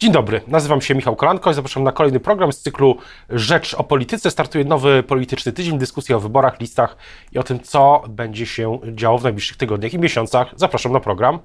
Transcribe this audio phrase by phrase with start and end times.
[0.00, 2.96] Dzień dobry, nazywam się Michał Kolanko i zapraszam na kolejny program z cyklu
[3.30, 4.30] Rzecz o Polityce.
[4.30, 6.96] Startuje nowy polityczny tydzień, dyskusja o wyborach, listach
[7.32, 10.52] i o tym, co będzie się działo w najbliższych tygodniach i miesiącach.
[10.56, 11.38] Zapraszam na program.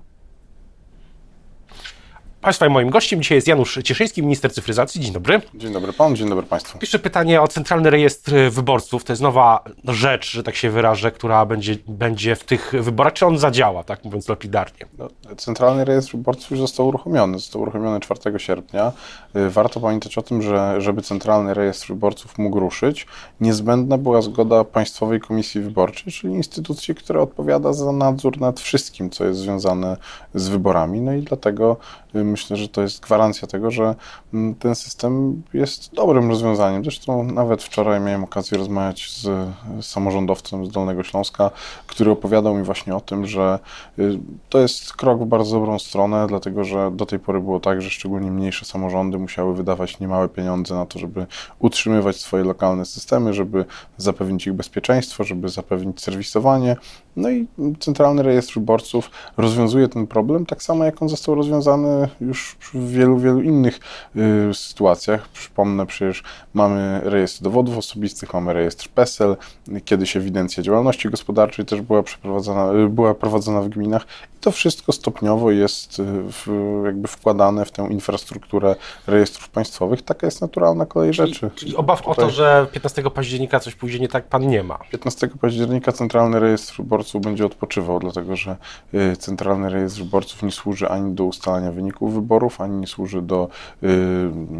[2.45, 5.01] Państwa i moim gościem dzisiaj jest Janusz Cieszyński, minister cyfryzacji.
[5.01, 5.41] Dzień dobry.
[5.53, 6.79] Dzień dobry panu, dzień dobry państwu.
[6.79, 9.03] Pierwsze pytanie o Centralny Rejestr Wyborców.
[9.03, 13.13] To jest nowa rzecz, że tak się wyrażę, która będzie, będzie w tych wyborach.
[13.13, 14.85] Czy on zadziała, tak mówiąc lapidarnie?
[14.97, 17.39] No, Centralny Rejestr Wyborców już został uruchomiony.
[17.39, 18.91] Został uruchomiony 4 sierpnia.
[19.35, 23.07] Y, warto pamiętać o tym, że żeby Centralny Rejestr Wyborców mógł ruszyć,
[23.41, 29.25] niezbędna była zgoda Państwowej Komisji Wyborczej, czyli instytucji, która odpowiada za nadzór nad wszystkim, co
[29.25, 29.97] jest związane
[30.35, 31.01] z wyborami.
[31.01, 31.77] No i dlatego
[32.15, 33.95] y, myślę, że to jest gwarancja tego, że
[34.33, 36.83] mm, ten system jest dobrym rozwiązaniem.
[36.83, 39.49] Zresztą nawet wczoraj miałem okazję rozmawiać z
[39.81, 41.51] samorządowcem z Dolnego Śląska,
[41.87, 43.59] który opowiadał mi właśnie o tym, że
[43.99, 47.81] y, to jest krok w bardzo dobrą stronę, dlatego że do tej pory było tak,
[47.81, 51.25] że szczególnie mniejsze samorządy musiały wydawać niemałe pieniądze na to, żeby
[51.59, 53.65] utrzymywać swoje lokalne systemy, żeby
[53.97, 56.75] zapewnić ich bezpieczeństwo, żeby zapewnić serwisowanie.
[57.15, 57.47] No i
[57.79, 63.17] Centralny Rejestr Wyborców rozwiązuje ten problem, tak samo jak on został rozwiązany już w wielu,
[63.17, 63.79] wielu innych
[64.15, 65.27] y, sytuacjach.
[65.29, 66.23] Przypomnę, przecież
[66.53, 69.37] mamy rejestr dowodów osobistych, mamy rejestr PESEL,
[69.85, 74.05] kiedyś ewidencja działalności gospodarczej też była przeprowadzona, y, była prowadzona w gminach
[74.35, 76.47] i to wszystko stopniowo jest y, w,
[76.85, 78.75] jakby wkładane w tę infrastrukturę
[79.07, 80.01] rejestrów państwowych.
[80.01, 81.51] Taka jest naturalna kolej rzeczy.
[81.55, 82.11] Czyli obaw Tutaj...
[82.11, 84.79] o to, że 15 października coś pójdzie nie tak, pan nie ma.
[84.91, 88.57] 15 października Centralny Rejestr Wyborców będzie odpoczywał, dlatego że
[88.93, 93.47] y, Centralny Rejestr Wyborców nie służy ani do ustalania wyników wyborów, ani nie służy do
[93.83, 93.87] y,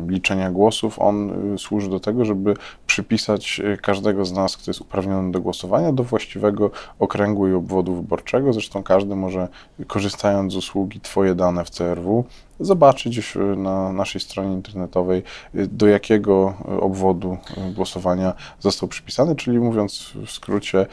[0.07, 0.99] liczenia głosów.
[0.99, 2.53] On y, służy do tego, żeby
[2.87, 8.53] przypisać każdego z nas, kto jest uprawniony do głosowania, do właściwego okręgu i obwodu wyborczego.
[8.53, 9.47] Zresztą każdy może,
[9.87, 12.25] korzystając z usługi Twoje dane w CRW,
[12.59, 17.37] zobaczyć na naszej stronie internetowej, do jakiego obwodu
[17.75, 20.85] głosowania został przypisany, czyli mówiąc w skrócie,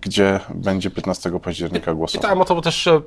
[0.00, 2.20] gdzie będzie 15 października głosował.
[2.20, 3.00] Pytałem o to, bo też e,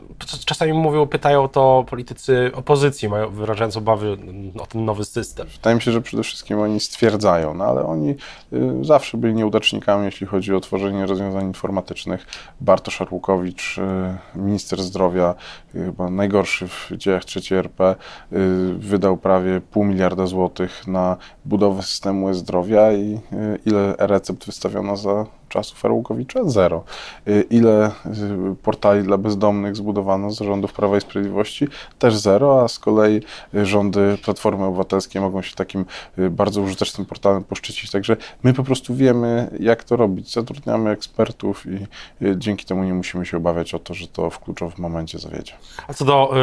[0.46, 4.18] czasami mówią, pytają to politycy opozycji, mają, wyrażając obawy
[4.60, 5.48] o ten nowy system.
[5.48, 8.16] Wydaje mi się, że przede wszystkim oni stwierdzają, no ale oni y,
[8.82, 12.26] zawsze byli nieudacznikami, jeśli chodzi o tworzenie rozwiązań informatycznych.
[12.62, 13.82] Bartosz Arłukowicz, y,
[14.36, 15.36] minister zdrowia,
[15.76, 17.96] y, chyba najgorszy w dziejach III RP,
[18.78, 25.26] wydał prawie pół miliarda złotych na budowę systemu e-zdrowia i y, ile recept wystawiono za
[25.50, 26.40] czasów Arłukowicza?
[26.46, 26.84] Zero.
[27.28, 27.92] Y, ile
[28.64, 31.68] portali dla bezdomnych zbudowano z rządów Prawa i Sprawiedliwości?
[32.00, 33.22] Też zero, a z kolei
[33.54, 35.86] rządy Platformy Obywatelskiej mogą się takim
[36.18, 37.92] bardzo użytecznym portalem poszczycić.
[37.92, 40.34] Także my po prostu wiemy, jak to robić.
[40.34, 41.88] Zatrudniamy ekspertów i
[42.38, 45.54] dzięki temu nie musimy się obawiać o to, że to w kluczowym momencie zawiedzie.
[45.88, 46.34] A co do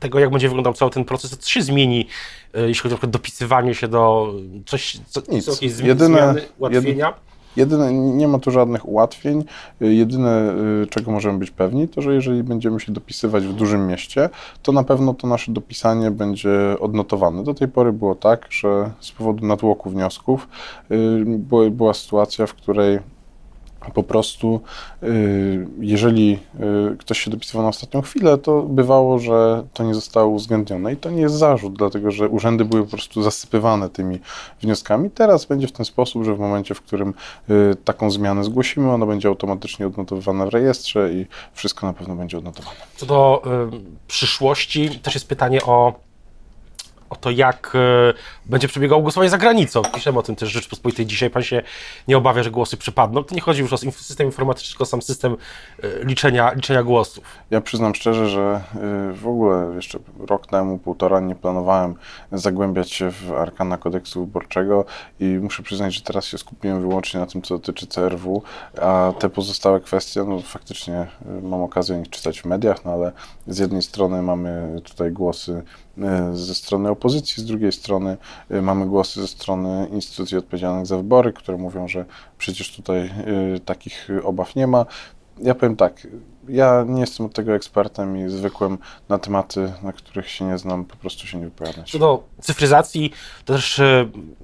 [0.00, 2.06] tego, jak będzie wyglądał cały ten proces, co się zmieni,
[2.54, 4.34] e, jeśli chodzi o dopisywanie się do
[4.66, 5.44] coś, co, Nic.
[5.44, 7.14] Co, jakieś Jedyne, zmiany, ułatwienia?
[7.56, 9.44] Jedyne, nie ma tu żadnych ułatwień.
[9.80, 14.28] Jedyne, y, czego możemy być pewni, to że jeżeli będziemy się dopisywać w dużym mieście,
[14.62, 16.50] to na pewno to nasze dopisanie będzie
[16.80, 17.44] odnotowane.
[17.44, 20.48] Do tej pory było tak, że z powodu natłoku wniosków
[20.90, 22.98] y, była sytuacja, w której
[23.94, 24.60] po prostu,
[25.02, 26.38] y, jeżeli
[26.92, 30.92] y, ktoś się dopisywał na ostatnią chwilę, to bywało, że to nie zostało uwzględnione.
[30.92, 34.18] I to nie jest zarzut, dlatego że urzędy były po prostu zasypywane tymi
[34.62, 35.10] wnioskami.
[35.10, 37.14] Teraz będzie w ten sposób, że w momencie, w którym
[37.50, 42.38] y, taką zmianę zgłosimy, ona będzie automatycznie odnotowywana w rejestrze i wszystko na pewno będzie
[42.38, 42.76] odnotowane.
[42.96, 43.42] Co do
[43.74, 46.07] y, przyszłości, też jest pytanie o
[47.10, 48.14] o to, jak e,
[48.46, 49.82] będzie przebiegało głosowanie za granicą.
[49.94, 51.30] Piszemy o tym też Rzeczpospolitej dzisiaj.
[51.30, 51.62] Pan się
[52.08, 53.24] nie obawia, że głosy przypadną.
[53.24, 55.36] To nie chodzi już o system informatyczny, tylko o sam system
[55.82, 57.24] e, liczenia, liczenia głosów.
[57.50, 61.94] Ja przyznam szczerze, że e, w ogóle jeszcze rok temu, półtora nie planowałem
[62.32, 64.84] zagłębiać się w arkana kodeksu wyborczego
[65.20, 68.42] i muszę przyznać, że teraz się skupiłem wyłącznie na tym, co dotyczy CRW,
[68.82, 71.06] a te pozostałe kwestie, no faktycznie
[71.42, 73.12] mam okazję o nich czytać w mediach, no ale
[73.46, 75.62] z jednej strony mamy tutaj głosy
[76.32, 78.16] ze strony opozycji, z drugiej strony
[78.50, 82.04] y, mamy głosy ze strony instytucji odpowiedzialnych za wybory, które mówią, że
[82.38, 83.10] przecież tutaj
[83.56, 84.86] y, takich obaw nie ma.
[85.40, 86.06] Ja powiem tak,
[86.48, 88.78] ja nie jestem od tego ekspertem i zwykłym
[89.08, 91.84] na tematy, na których się nie znam, po prostu się nie wypowiadam.
[91.84, 93.12] Co do cyfryzacji,
[93.44, 93.80] to też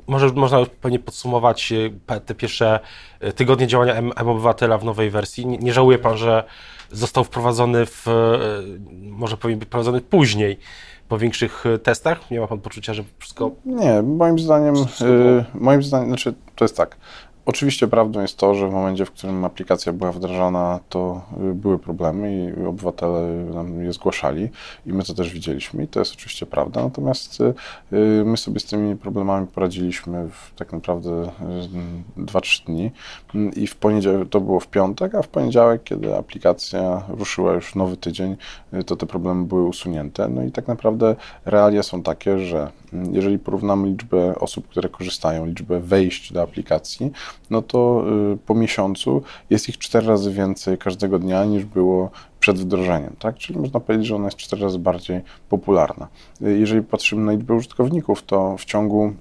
[0.07, 1.73] może można pewnie podsumować
[2.27, 2.81] te pierwsze
[3.35, 5.47] tygodnie działania M-Obywatela w nowej wersji.
[5.47, 6.45] Nie, nie żałuje Pan, że
[6.93, 8.07] został wprowadzony w,
[9.01, 10.59] może powinien być wprowadzony później
[11.09, 12.31] po większych e, testach?
[12.31, 13.51] Nie ma pan poczucia, że wszystko...
[13.65, 16.97] Nie, moim zdaniem, wszystko yy, moim zdaniem, znaczy to jest tak,
[17.47, 21.79] Oczywiście prawdą jest to, że w momencie, w którym aplikacja była wdrażana, to y, były
[21.79, 23.21] problemy i obywatele
[23.55, 24.49] nam je zgłaszali
[24.87, 26.83] i my to też widzieliśmy i to jest oczywiście prawda.
[26.85, 27.55] Natomiast y,
[27.93, 31.31] y, my sobie z tymi problemami poradziliśmy w tak naprawdę
[32.19, 32.91] 2-3 dni
[33.57, 37.97] i w poniedziałek, to było w piątek, a w poniedziałek, kiedy aplikacja ruszyła już nowy
[37.97, 38.37] tydzień,
[38.87, 40.29] to te problemy były usunięte.
[40.29, 42.71] No i tak naprawdę realia są takie, że
[43.13, 47.13] jeżeli porównamy liczbę osób, które korzystają, liczbę wejść do aplikacji,
[47.51, 52.11] no to y, po miesiącu jest ich cztery razy więcej każdego dnia niż było
[52.41, 53.37] przed wdrożeniem, tak?
[53.37, 56.09] Czyli można powiedzieć, że ona jest cztery razy bardziej popularna.
[56.43, 59.13] Y, jeżeli patrzymy na liczbę użytkowników, to w ciągu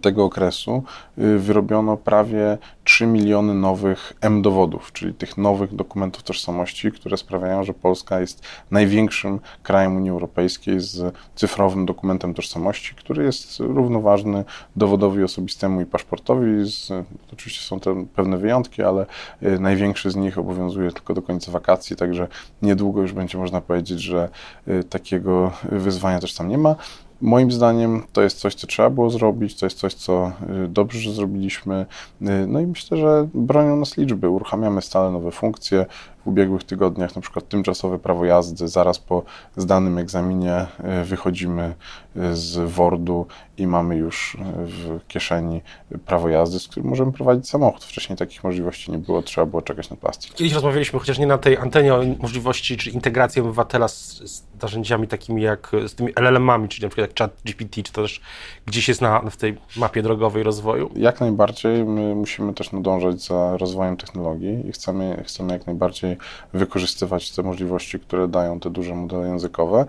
[0.00, 0.82] tego okresu
[1.18, 7.74] y, wyrobiono prawie 3 miliony nowych M-dowodów, czyli tych nowych dokumentów tożsamości, które sprawiają, że
[7.74, 14.44] Polska jest największym krajem Unii Europejskiej z cyfrowym dokumentem tożsamości, który jest równoważny
[14.76, 16.70] dowodowi osobistemu i paszportowi.
[16.70, 16.92] Z,
[17.32, 19.06] oczywiście są to pewne wyjątki, ale
[19.42, 22.28] y, największy z nich obowiązuje tylko do końca wakacji, także
[22.62, 24.28] niedługo już będzie można powiedzieć, że
[24.68, 26.76] y, takiego wyzwania też tam nie ma.
[27.20, 30.32] Moim zdaniem to jest coś, co trzeba było zrobić, to jest coś, co
[30.64, 31.86] y, dobrze, że zrobiliśmy.
[32.22, 34.28] Y, no i myślę, że bronią nas liczby.
[34.28, 35.86] Uruchamiamy stale nowe funkcje
[36.24, 39.22] w ubiegłych tygodniach, na przykład tymczasowe prawo jazdy, zaraz po
[39.56, 41.74] zdanym egzaminie e, wychodzimy
[42.16, 43.26] e, z Wordu
[43.58, 45.60] i mamy już e, w kieszeni
[46.06, 47.84] prawo jazdy, z którym możemy prowadzić samochód.
[47.84, 50.34] Wcześniej takich możliwości nie było, trzeba było czekać na plastik.
[50.34, 55.08] Kiedyś rozmawialiśmy, chociaż nie na tej antenie, o możliwości czy integracji obywatela z, z narzędziami
[55.08, 58.20] takimi jak, z tymi LLM-ami, czyli na przykład jak chat GPT, czy to też
[58.66, 60.90] gdzieś jest na, w tej mapie drogowej rozwoju?
[60.96, 61.84] Jak najbardziej.
[61.84, 66.07] My musimy też nadążać za rozwojem technologii i chcemy, chcemy jak najbardziej
[66.52, 69.86] wykorzystywać te możliwości, które dają te duże modele językowe,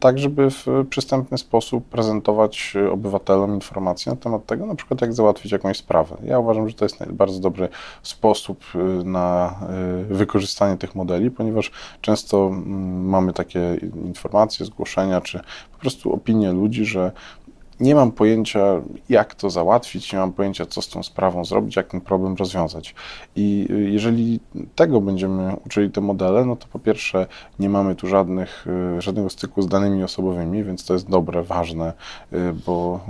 [0.00, 5.52] tak żeby w przystępny sposób prezentować obywatelom informacje na temat tego, na przykład jak załatwić
[5.52, 6.16] jakąś sprawę.
[6.24, 7.68] Ja uważam, że to jest bardzo dobry
[8.02, 9.56] sposób y, na
[10.10, 11.70] y, wykorzystanie tych modeli, ponieważ
[12.00, 15.40] często mm, mamy takie informacje, zgłoszenia, czy
[15.72, 17.12] po prostu opinie ludzi, że
[17.80, 18.60] nie mam pojęcia,
[19.08, 22.94] jak to załatwić, nie mam pojęcia, co z tą sprawą zrobić, jak ten problem rozwiązać.
[23.36, 24.40] I y, jeżeli
[24.74, 27.26] tego będziemy uczyli te modele, no to po pierwsze
[27.58, 28.66] nie mamy tu żadnych,
[28.98, 31.92] y, żadnego styku z danymi osobowymi, więc to jest dobre, ważne,
[32.32, 33.00] y, bo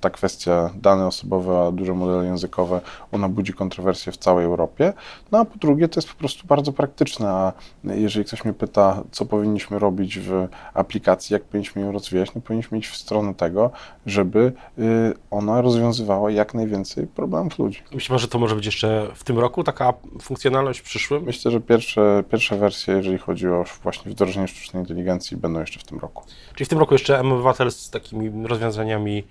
[0.00, 2.80] ta kwestia dane osobowe, a duże modele językowe,
[3.12, 4.92] ona budzi kontrowersje w całej Europie.
[5.32, 7.52] No a po drugie, to jest po prostu bardzo praktyczne, a
[7.84, 12.78] jeżeli ktoś mnie pyta, co powinniśmy robić w aplikacji, jak powinniśmy ją rozwijać, no powinniśmy
[12.78, 13.70] iść w stronę tego,
[14.06, 14.82] żeby y,
[15.30, 17.82] ona rozwiązywała jak najwięcej problemów ludzi.
[17.94, 21.22] Myślę, że to może być jeszcze w tym roku taka funkcjonalność w przyszłym?
[21.24, 25.84] Myślę, że pierwsze, pierwsze wersje, jeżeli chodzi o właśnie wdrożenie sztucznej inteligencji, będą jeszcze w
[25.84, 26.24] tym roku.
[26.54, 29.24] Czyli w tym roku jeszcze M-Obywatel z takimi rozwiązaniami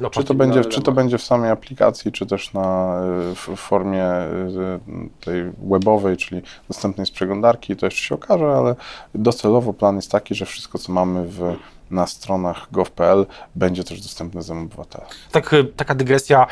[0.00, 3.00] no, czy, to będzie, czy to będzie w samej aplikacji, czy też na,
[3.32, 8.74] y, w formie y, tej webowej, czyli dostępnej z przeglądarki, to jeszcze się okaże, ale
[9.14, 11.56] docelowo plan jest taki, że wszystko, co mamy w
[11.92, 15.06] na stronach gov.pl będzie też dostępne za obywatela.
[15.32, 16.46] Tak, y, taka dygresja,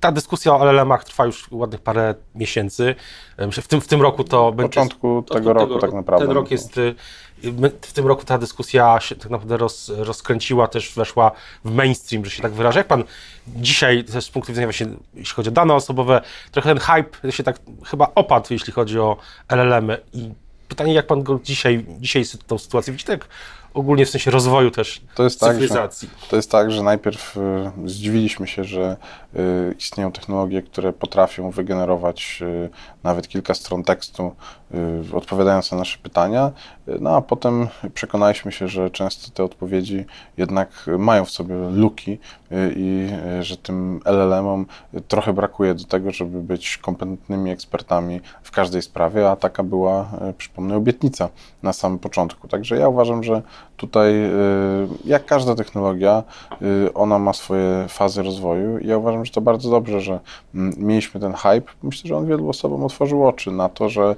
[0.00, 2.94] ta dyskusja o LLM-ach trwa już ładnych parę miesięcy.
[3.38, 4.68] W tym, w tym roku to będzie...
[4.68, 6.26] początku tego, tego roku, tak naprawdę.
[6.26, 6.78] Ten rok jest...
[6.78, 6.94] Y,
[7.82, 11.30] w tym roku ta dyskusja się tak naprawdę roz, rozkręciła, też weszła
[11.64, 12.80] w mainstream, że się tak wyrażę.
[12.80, 13.04] Jak pan
[13.46, 17.42] dzisiaj, też z punktu widzenia właśnie, jeśli chodzi o dane osobowe, trochę ten hype się
[17.42, 19.16] tak chyba opadł, jeśli chodzi o
[19.48, 20.30] LLM-y i
[20.68, 23.28] pytanie, jak pan go dzisiaj, dzisiaj tą sytuację widzi, tak
[23.74, 26.08] ogólnie w sensie rozwoju też to jest cywilizacji.
[26.08, 27.40] Tak, że, to jest tak, że najpierw y,
[27.84, 28.96] zdziwiliśmy się, że
[29.36, 32.70] y, istnieją technologie, które potrafią wygenerować y,
[33.02, 34.34] nawet kilka stron tekstu,
[35.14, 36.52] odpowiadając na nasze pytania,
[37.00, 40.04] no a potem przekonaliśmy się, że często te odpowiedzi
[40.36, 42.18] jednak mają w sobie luki
[42.76, 43.08] i
[43.40, 44.66] że tym LLM-om
[45.08, 50.76] trochę brakuje do tego, żeby być kompetentnymi ekspertami w każdej sprawie, a taka była, przypomnę,
[50.76, 51.28] obietnica
[51.62, 52.48] na samym początku.
[52.48, 53.42] Także ja uważam, że
[53.76, 54.14] tutaj,
[55.04, 56.22] jak każda technologia,
[56.94, 60.20] ona ma swoje fazy rozwoju i ja uważam, że to bardzo dobrze, że
[60.54, 61.72] mm, mieliśmy ten hype.
[61.82, 64.16] Myślę, że on wielu osobom otworzył oczy na to, że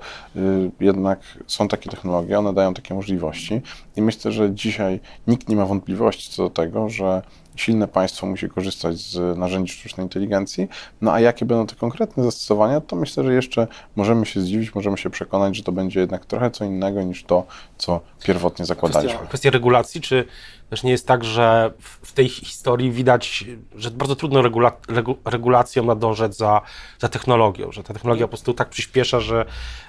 [0.81, 3.61] jednak są takie technologie, one dają takie możliwości
[3.97, 7.23] i myślę, że dzisiaj nikt nie ma wątpliwości co do tego, że
[7.57, 10.69] silne państwo musi korzystać z narzędzi sztucznej inteligencji.
[11.01, 14.99] No a jakie będą te konkretne zastosowania, to myślę, że jeszcze możemy się zdziwić, możemy
[14.99, 17.47] się przekonać, że to będzie jednak trochę co innego niż to,
[17.79, 19.11] co pierwotnie zakładaliśmy.
[19.11, 20.25] Kwestia, kwestia regulacji, czy
[20.71, 23.45] też nie jest tak, że w tej historii widać,
[23.77, 26.61] że bardzo trudno regula, regu, regulacją nadążać za,
[26.99, 29.45] za technologią, że ta technologia po prostu tak przyspiesza, że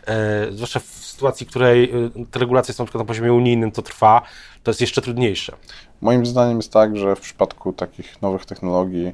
[0.08, 3.72] e, zwłaszcza w sytuacji, w której e, te regulacje są na przykład na poziomie unijnym,
[3.72, 4.22] to trwa,
[4.64, 5.56] to jest jeszcze trudniejsze.
[6.02, 9.14] Moim zdaniem jest tak, że w przypadku takich nowych technologii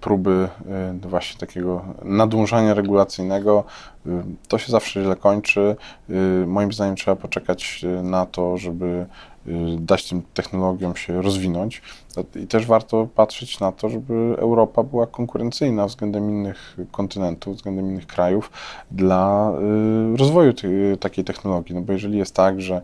[0.00, 0.48] próby
[1.04, 3.64] y, właśnie takiego nadążania regulacyjnego
[4.06, 4.10] y,
[4.48, 5.76] to się zawsze źle kończy.
[6.10, 9.06] Y, moim zdaniem trzeba poczekać na to, żeby
[9.78, 11.82] dać tym technologiom się rozwinąć.
[12.36, 18.06] I też warto patrzeć na to, żeby Europa była konkurencyjna względem innych kontynentów, względem innych
[18.06, 18.50] krajów
[18.90, 19.52] dla
[20.16, 20.52] rozwoju
[21.00, 21.74] takiej technologii.
[21.74, 22.82] No bo jeżeli jest tak, że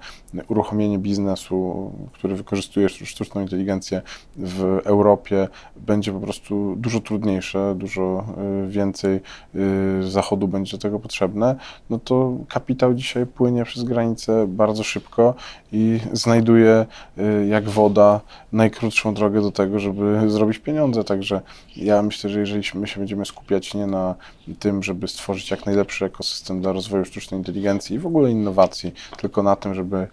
[0.49, 4.03] uruchomienie biznesu, który wykorzystuje sztuczną inteligencję
[4.37, 8.25] w Europie będzie po prostu dużo trudniejsze, dużo
[8.65, 9.21] y, więcej
[9.55, 11.57] y, zachodu będzie do tego potrzebne,
[11.91, 15.35] no to kapitał dzisiaj płynie przez granicę bardzo szybko
[15.73, 16.87] i znajduje
[17.19, 18.21] y, jak woda
[18.53, 21.05] najkrótszą drogę do tego, żeby zrobić pieniądze.
[21.05, 21.41] Także
[21.77, 24.15] ja myślę, że jeżeli my się będziemy skupiać nie na
[24.59, 29.43] tym, żeby stworzyć jak najlepszy ekosystem dla rozwoju sztucznej inteligencji i w ogóle innowacji, tylko
[29.43, 30.09] na tym, żeby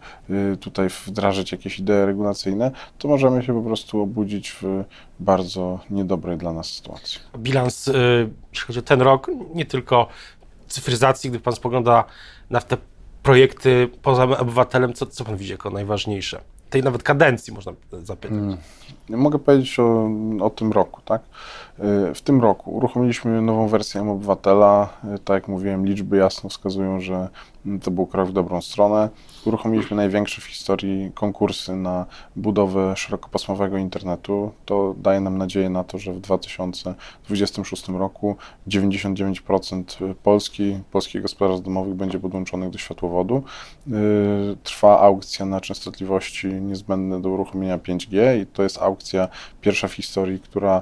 [0.60, 4.84] tutaj wdrażać jakieś idee regulacyjne, to możemy się po prostu obudzić w
[5.20, 7.20] bardzo niedobrej dla nas sytuacji.
[7.38, 7.90] Bilans,
[8.52, 10.08] jeśli chodzi o ten rok, nie tylko
[10.68, 12.04] cyfryzacji, gdy Pan spogląda
[12.50, 12.78] na te
[13.24, 16.42] projekty poza obywatelem, co, co Pan widzi jako najważniejsze?
[16.72, 17.74] Tej nawet kadencji można
[18.04, 18.38] zapytać.
[18.40, 18.58] Hmm.
[19.10, 20.10] Mogę powiedzieć o,
[20.42, 21.22] o tym roku, tak?
[22.16, 24.90] W tym roku uruchomiliśmy nową wersję M-Obywatela.
[25.26, 27.30] Tak jak mówiłem, liczby jasno wskazują, że
[27.84, 29.10] to był krok w dobrą stronę.
[29.46, 34.52] Uruchomiliśmy największe w historii konkursy na budowę szerokopasmowego internetu.
[34.66, 38.36] To daje nam nadzieję na to, że w 2026 roku
[38.68, 43.44] 99% Polski, polskich gospodarstw domowych będzie podłączonych do światłowodu.
[44.64, 49.28] Trwa aukcja na częstotliwości niezbędne do uruchomienia 5G i to jest aukcja
[49.62, 50.82] pierwsza w historii, która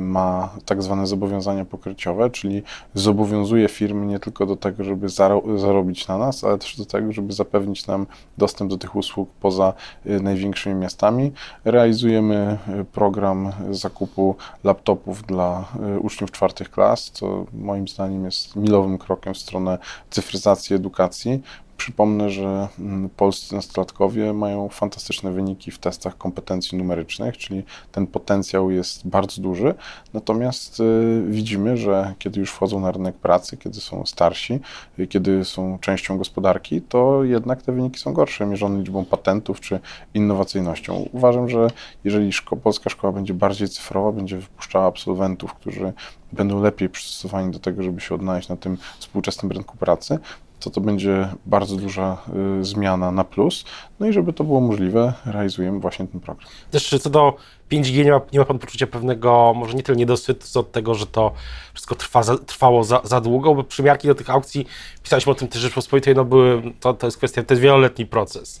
[0.00, 0.27] ma
[0.64, 2.62] tak zwane zobowiązania pokryciowe, czyli
[2.94, 5.08] zobowiązuje firmy nie tylko do tego, żeby
[5.56, 8.06] zarobić na nas, ale też do tego, żeby zapewnić nam
[8.38, 9.72] dostęp do tych usług poza
[10.06, 11.32] y, największymi miastami.
[11.64, 15.64] Realizujemy y, program zakupu laptopów dla
[15.96, 19.78] y, uczniów czwartych klas, co moim zdaniem jest milowym krokiem w stronę
[20.10, 21.42] cyfryzacji edukacji.
[21.78, 28.70] Przypomnę, że mm, polscy nastolatkowie mają fantastyczne wyniki w testach kompetencji numerycznych, czyli ten potencjał
[28.70, 29.74] jest bardzo duży.
[30.14, 34.60] Natomiast y, widzimy, że kiedy już wchodzą na rynek pracy, kiedy są starsi,
[34.98, 39.80] y, kiedy są częścią gospodarki, to jednak te wyniki są gorsze, mierzone liczbą patentów czy
[40.14, 41.08] innowacyjnością.
[41.12, 41.70] Uważam, że
[42.04, 45.92] jeżeli szko polska szkoła będzie bardziej cyfrowa, będzie wypuszczała absolwentów, którzy
[46.32, 50.18] będą lepiej przystosowani do tego, żeby się odnaleźć na tym współczesnym rynku pracy,
[50.60, 52.16] to to będzie bardzo duża
[52.60, 53.64] y, zmiana na plus.
[54.00, 56.48] No i żeby to było możliwe, realizujemy właśnie ten program.
[56.70, 57.36] Też co do
[57.70, 60.94] 5G nie ma, nie ma Pan poczucia pewnego, może nie tyle niedosytu, co od tego,
[60.94, 61.32] że to
[61.74, 64.66] wszystko trwa, za, trwało za, za, długo, bo przymiarki do tych aukcji,
[65.02, 68.60] pisaliśmy o tym też Rzeczpospolitej, no były, to, to jest kwestia, to jest wieloletni proces.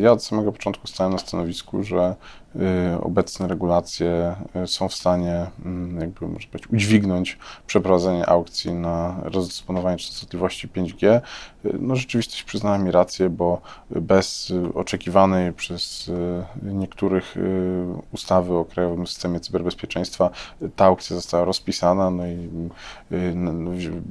[0.00, 2.16] Ja od samego początku stałem na stanowisku, że
[3.00, 9.96] obecne regulacje y, są w stanie, mm, jakby może powiedzieć, udźwignąć przeprowadzenie aukcji na rozdysponowanie
[9.96, 11.20] częstotliwości 5G.
[11.64, 16.10] Y, no rzeczywistość przyznała mi rację, bo bez oczekiwanej przez
[16.62, 17.34] niektórych
[18.12, 20.30] ustawy o Krajowym Systemie Cyberbezpieczeństwa
[20.76, 22.48] ta aukcja została rozpisana, no i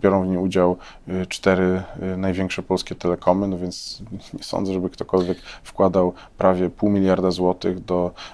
[0.02, 0.78] biorą w niej udział
[1.30, 1.84] cztery
[2.18, 4.04] największe polskie telekomy, no więc
[4.34, 8.29] nie sądzę, żeby ktokolwiek wkładał prawie pół miliarda złotych do y,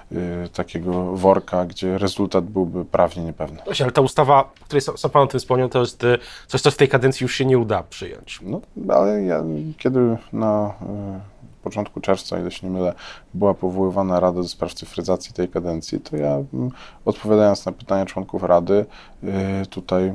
[0.53, 3.61] takiego worka, gdzie rezultat byłby prawnie niepewny.
[3.65, 6.61] Właśnie, ale ta ustawa, o której sam Pan o tym wspomniał, to jest y, coś,
[6.61, 8.39] co w tej kadencji już się nie uda przyjąć.
[8.41, 9.43] No, ale ja,
[9.77, 12.93] kiedy na y, początku czerwca, ile się nie mylę,
[13.33, 16.71] była powoływana Rada do spraw cyfryzacji tej kadencji, to ja mm,
[17.05, 18.85] odpowiadając na pytania członków Rady,
[19.23, 20.13] y, tutaj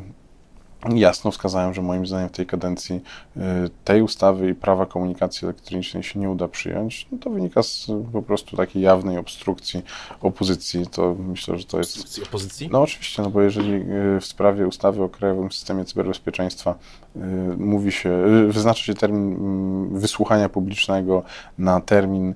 [0.89, 3.01] jasno wskazałem, że moim zdaniem w tej kadencji
[3.37, 3.41] y,
[3.85, 8.23] tej ustawy i prawa komunikacji elektronicznej się nie uda przyjąć, no to wynika z po
[8.23, 9.83] prostu takiej jawnej obstrukcji
[10.21, 10.87] opozycji.
[10.87, 11.91] To myślę, że to jest.
[11.91, 12.69] Obstrukcji opozycji?
[12.73, 16.75] No oczywiście, no bo jeżeli y, w sprawie ustawy o Krajowym Systemie Cyberbezpieczeństwa
[17.17, 17.21] y,
[17.57, 21.23] mówi się, wyznacza się termin mm, wysłuchania publicznego
[21.59, 22.35] na termin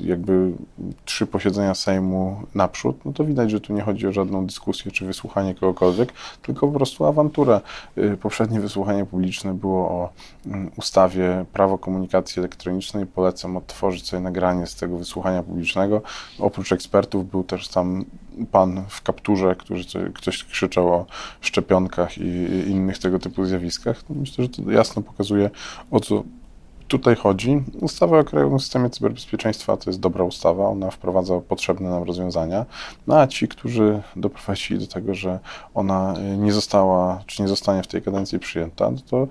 [0.00, 0.52] jakby
[1.04, 5.06] trzy posiedzenia Sejmu naprzód, no to widać, że tu nie chodzi o żadną dyskusję czy
[5.06, 7.60] wysłuchanie kogokolwiek, tylko po prostu awanturę
[8.20, 10.10] poprzednie wysłuchanie publiczne było o
[10.46, 13.06] mm, ustawie Prawo komunikacji elektronicznej.
[13.06, 16.02] Polecam odtworzyć sobie nagranie z tego wysłuchania publicznego.
[16.38, 18.04] Oprócz ekspertów był też tam
[18.52, 21.06] pan w kapturze, który ktoś krzyczał o
[21.40, 24.02] szczepionkach i innych tego typu zjawiskach.
[24.10, 25.50] Myślę, że to jasno pokazuje,
[25.90, 26.22] o co
[26.88, 27.62] tutaj chodzi?
[27.80, 32.66] Ustawa o Krajowym Systemie Cyberbezpieczeństwa to jest dobra ustawa, ona wprowadza potrzebne nam rozwiązania,
[33.06, 35.38] no a ci, którzy doprowadzili do tego, że
[35.74, 39.26] ona nie została, czy nie zostanie w tej kadencji przyjęta, no to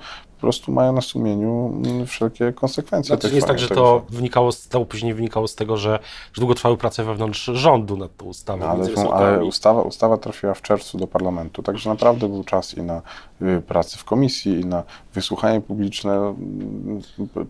[0.45, 3.15] prostu mają na sumieniu wszelkie konsekwencje.
[3.15, 5.99] Znaczy, nie jest tak, że to wynikało, z, to później wynikało z tego, że,
[6.33, 8.59] że długo trwały prace wewnątrz rządu nad tą ustawą.
[8.59, 12.81] No, ale, ale ustawa, ustawa trafiła w czerwcu do parlamentu, także naprawdę był czas i
[12.81, 13.01] na
[13.41, 14.83] y, pracę w komisji, i na
[15.13, 16.13] wysłuchanie publiczne.
[16.13, 17.01] Mm,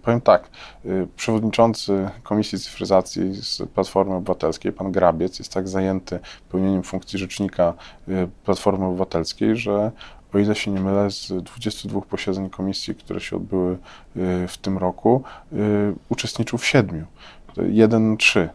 [0.02, 0.50] powiem tak,
[0.86, 7.74] y, przewodniczący Komisji Cyfryzacji z Platformy Obywatelskiej, pan Grabiec, jest tak zajęty pełnieniem funkcji rzecznika
[8.08, 9.92] y, Platformy Obywatelskiej, że
[10.36, 13.78] o ile się nie mylę, z 22 posiedzeń komisji, które się odbyły y,
[14.48, 15.24] w tym roku,
[15.54, 15.58] y,
[16.10, 17.06] uczestniczył w siedmiu.
[17.70, 18.50] Jeden, trzy.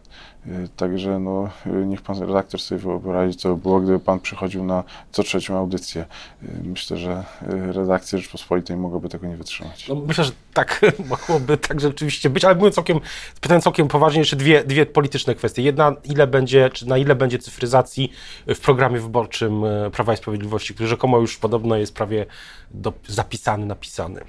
[0.47, 4.63] Y, także no, y, niech pan redaktor sobie wyobrazi, co by było, gdyby pan przychodził
[4.63, 6.05] na co trzecią audycję.
[6.43, 7.23] Y, myślę, że
[7.71, 9.87] redakcja Rzeczpospolitej mogłaby tego nie wytrzymać.
[9.87, 12.99] No, myślę, że tak mogłoby tak rzeczywiście być, ale mówiąc całkiem,
[13.41, 15.61] pytając całkiem poważnie, jeszcze dwie, dwie polityczne kwestie.
[15.61, 18.11] Jedna, ile będzie, czy na ile będzie cyfryzacji
[18.47, 22.25] w programie wyborczym Prawa i Sprawiedliwości, który rzekomo już podobno jest prawie
[22.71, 24.21] do, zapisany, napisany.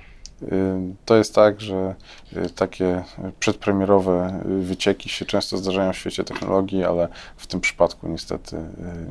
[0.43, 1.95] Y, to jest tak, że
[2.37, 3.05] y, takie
[3.41, 8.57] przedpremierowe y, wycieki się często zdarzają w świecie technologii, ale w tym przypadku niestety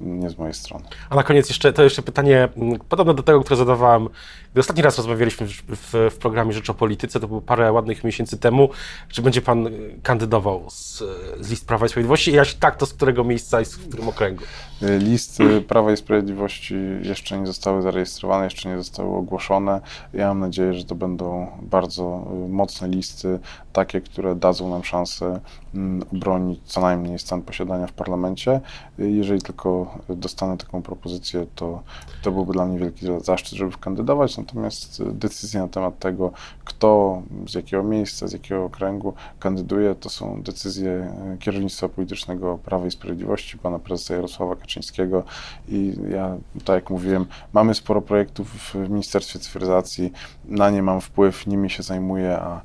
[0.02, 0.86] nie z mojej strony.
[1.10, 4.10] A na koniec jeszcze, to jeszcze pytanie mm, podobne do tego, które zadawałem,
[4.52, 8.04] gdy ostatni raz rozmawialiśmy w, w, w programie Rzecz o Polityce, to było parę ładnych
[8.04, 8.70] miesięcy temu,
[9.10, 9.70] czy będzie pan
[10.04, 11.04] kandydował z,
[11.40, 14.10] z list Prawa i Sprawiedliwości i jeśli tak, to z którego miejsca i z którym
[14.10, 14.44] okręgu?
[14.82, 19.82] Listy Prawa i Sprawiedliwości jeszcze nie zostały zarejestrowane, jeszcze nie zostały ogłoszone.
[20.14, 21.21] Ja mam nadzieję, że to będą
[21.62, 23.40] bardzo y, mocne listy,
[23.74, 25.40] takie, które dadzą nam szansę
[25.76, 28.62] mm, obronić co najmniej stan posiadania w parlamencie.
[28.98, 31.82] Jeżeli tylko dostanę taką propozycję, to,
[32.22, 34.38] to byłby dla mnie wielki zaszczyt, żeby kandydować.
[34.38, 36.32] Natomiast decyzje na temat tego,
[36.66, 42.92] kto z jakiego miejsca, z jakiego okręgu kandyduje, to są decyzje kierownictwa politycznego Prawa i
[42.92, 45.24] Sprawiedliwości, pana prezesa Jarosława Kaczyńskiego.
[45.68, 50.12] I ja, tak jak mówiłem, mamy sporo projektów w Ministerstwie Cyfryzacji,
[50.52, 52.62] na nie mam wpływ, nimi się zajmuję, a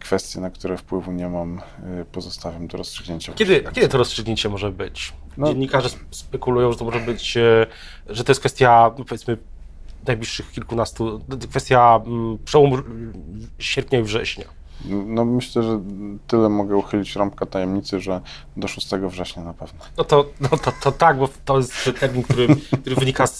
[0.00, 3.32] kwestie, na które wpływu nie mam, y, pozostawiam do rozstrzygnięcia.
[3.32, 5.12] Kiedy, kiedy to rozstrzygnięcie może być?
[5.36, 7.66] No, Dziennikarze spekulują, że to może być, e,
[8.06, 9.36] że to jest kwestia, no powiedzmy,
[10.06, 11.20] najbliższych kilkunastu,
[11.50, 12.76] kwestia mm, przełomu
[13.58, 14.59] sierpnia i września.
[14.88, 15.80] No myślę, że
[16.26, 18.20] tyle mogę uchylić rąbka tajemnicy, że
[18.56, 19.78] do 6 września na pewno.
[19.96, 22.48] No to, no to, to tak, bo to jest termin, który,
[22.80, 23.38] który wynika z,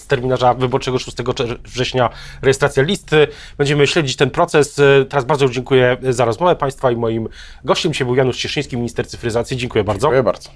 [0.00, 1.16] z terminarza wyborczego 6
[1.64, 2.10] września
[2.42, 3.28] rejestracja listy.
[3.58, 4.80] Będziemy śledzić ten proces.
[5.08, 7.28] Teraz bardzo dziękuję za rozmowę Państwa i moim
[7.64, 9.56] gościem dzisiaj był Janusz Cieszyński, minister cyfryzacji.
[9.56, 10.00] Dziękuję bardzo.
[10.00, 10.50] Dziękuję bardzo.